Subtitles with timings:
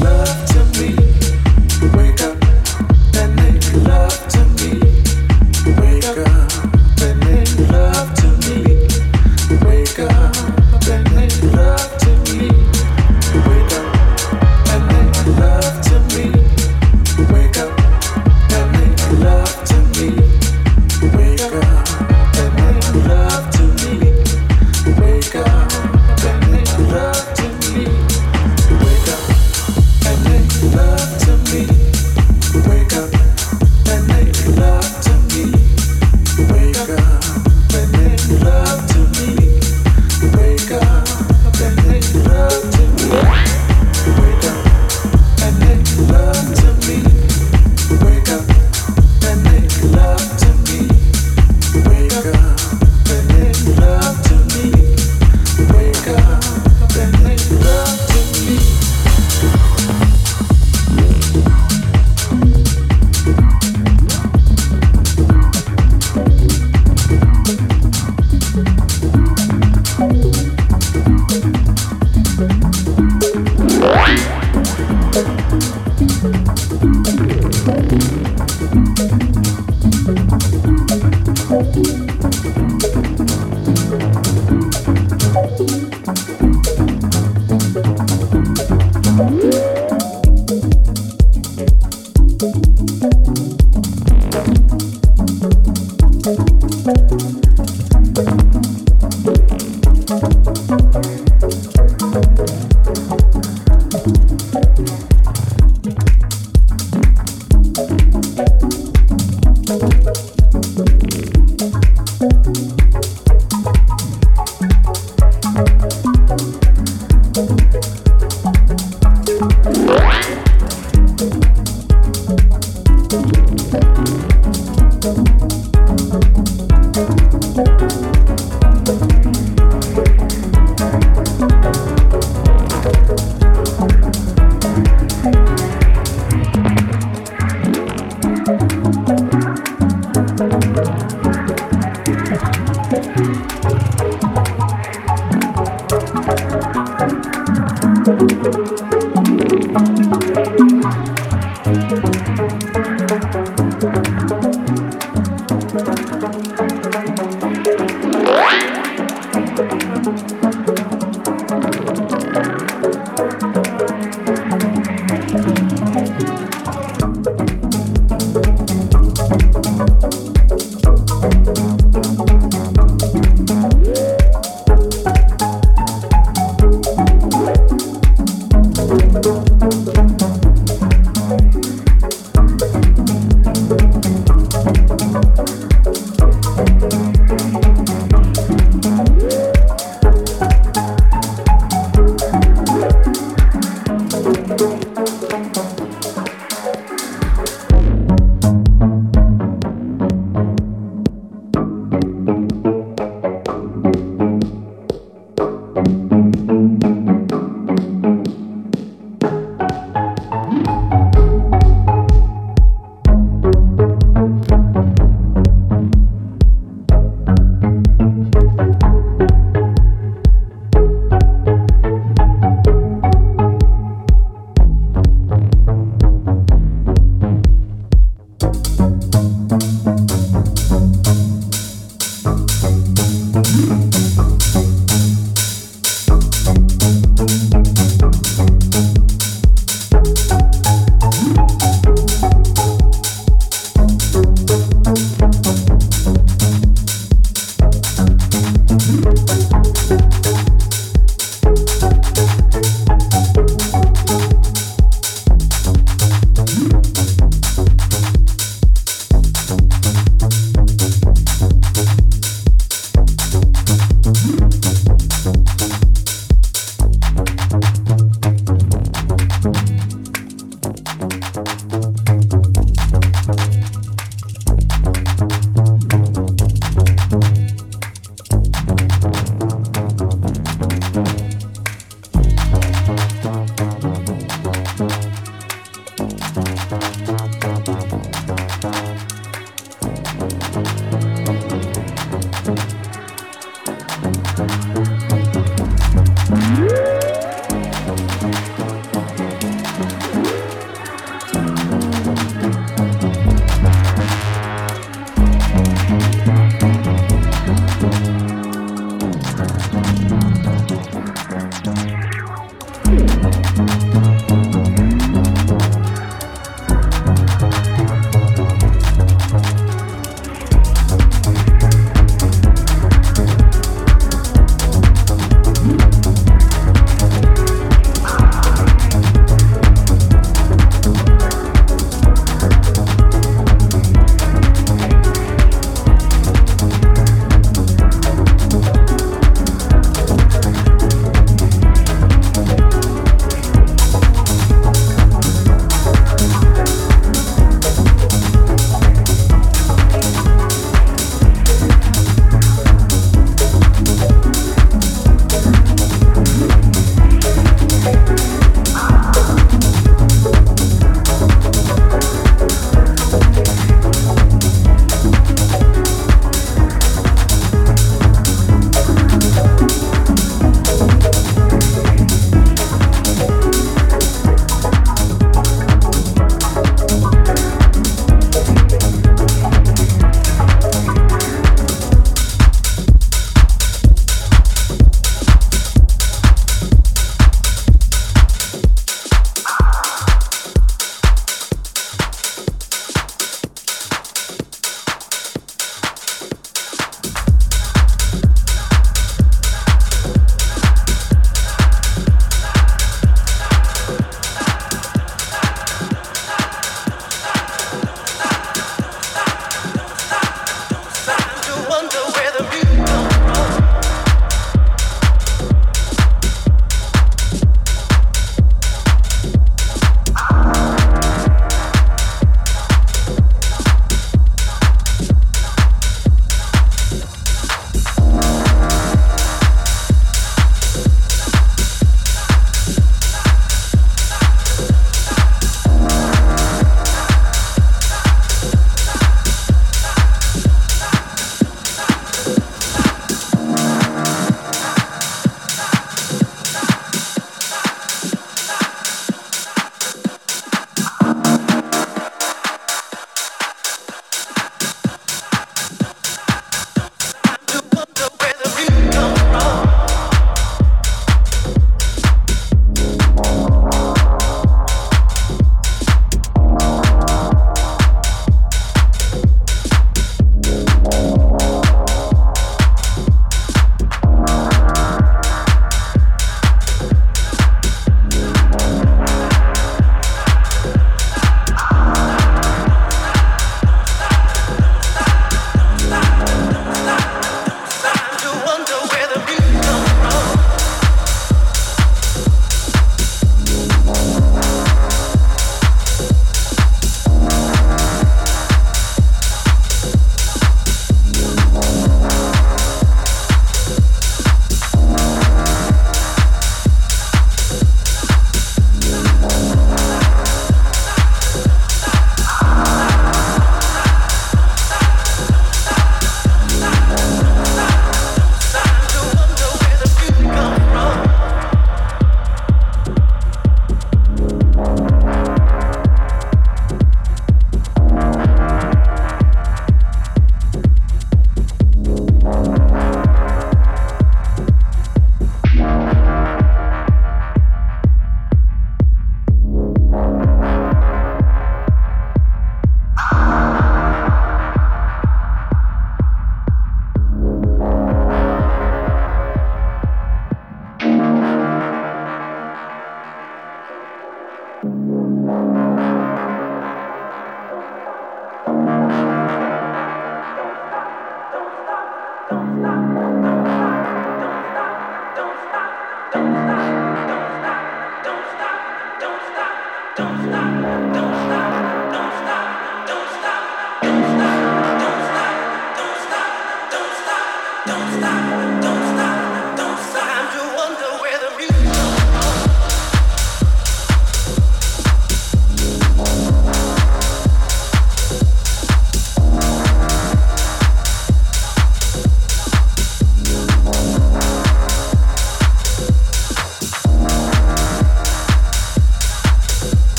[0.00, 0.49] love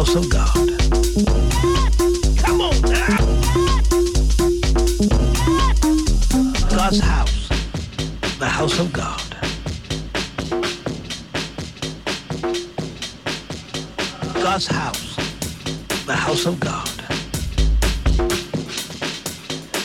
[0.00, 0.68] house of God.
[2.38, 3.18] Come on now.
[6.70, 7.48] God's house,
[8.38, 9.36] the house of God.
[14.42, 15.16] God's house,
[16.06, 16.88] the house of God.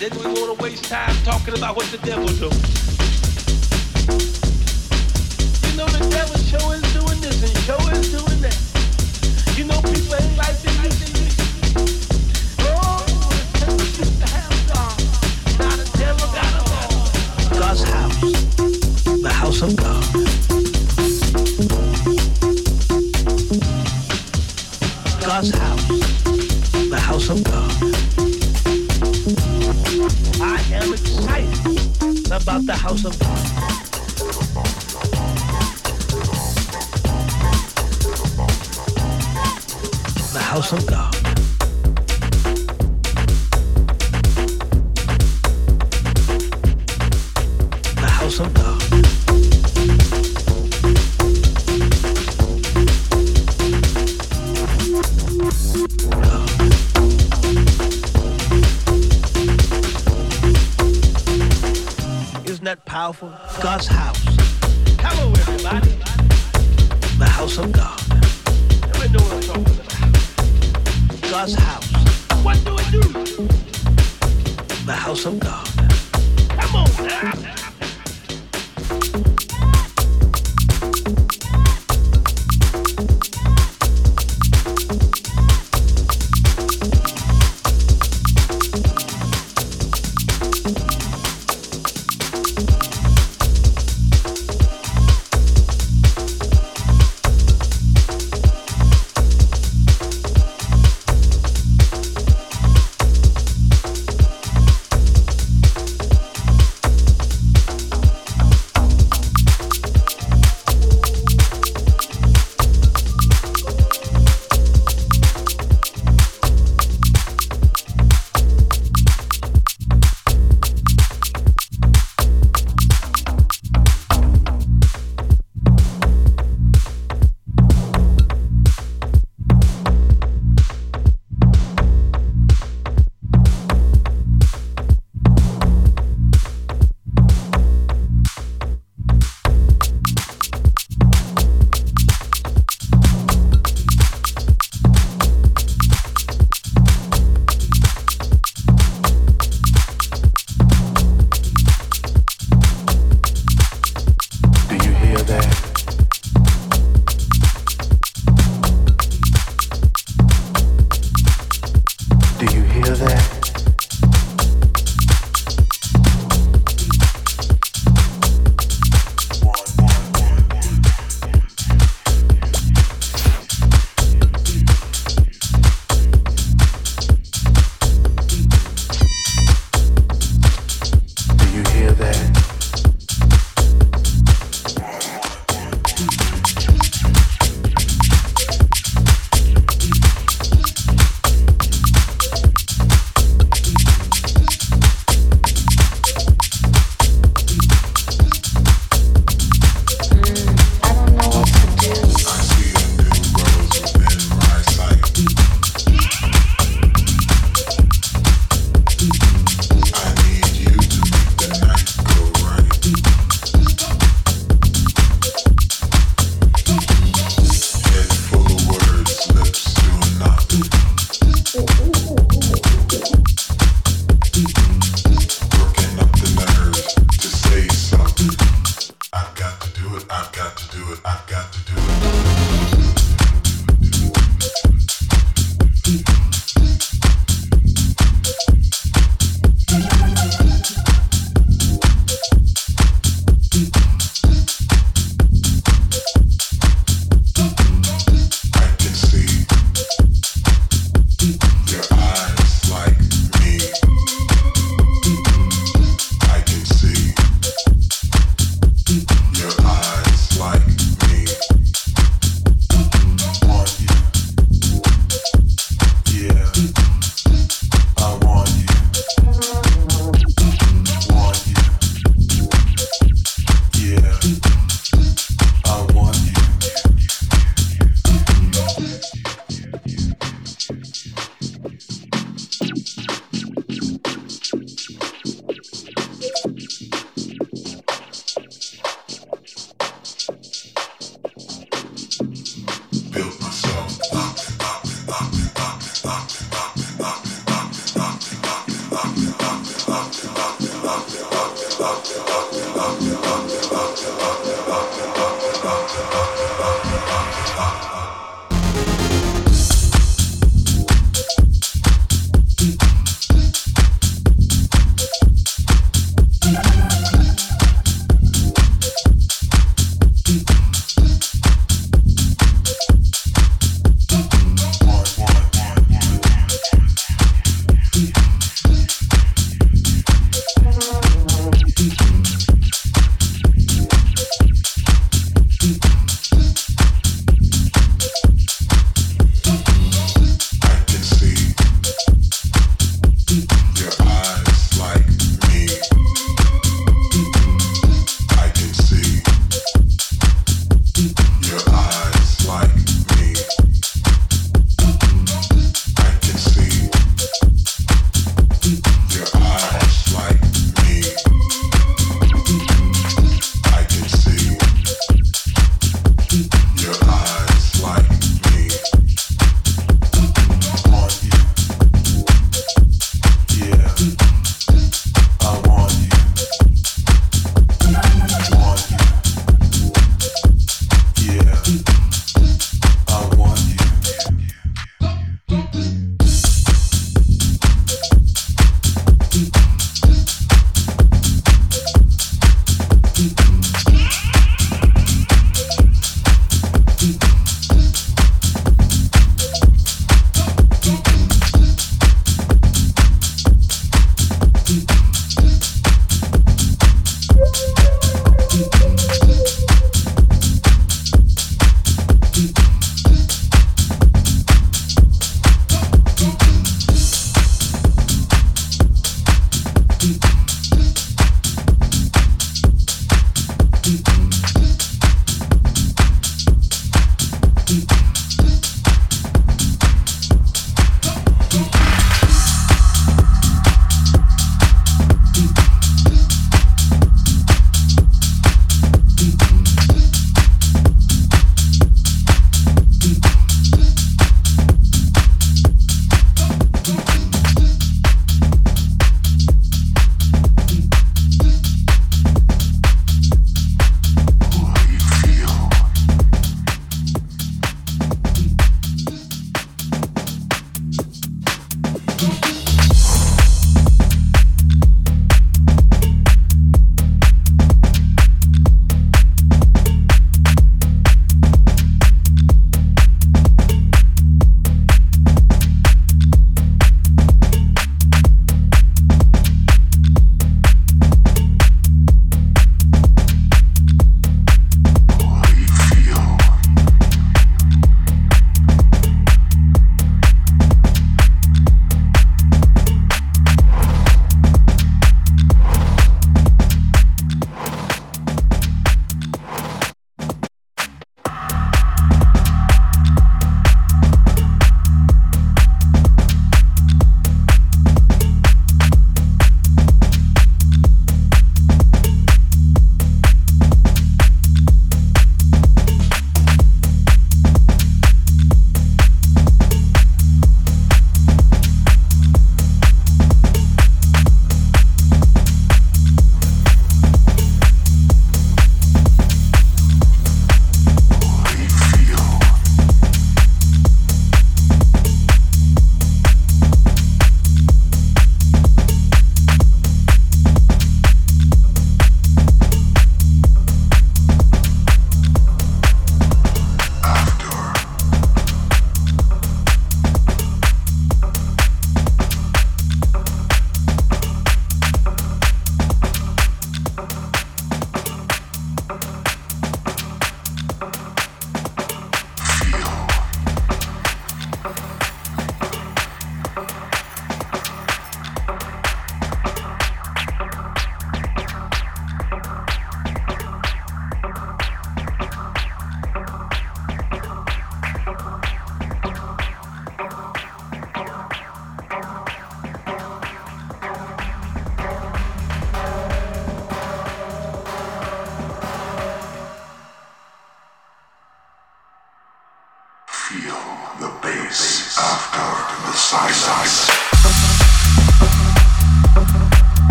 [0.00, 2.83] We want to waste time talking about what the devil.